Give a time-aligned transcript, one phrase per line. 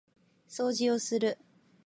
[0.49, 1.37] 掃除をする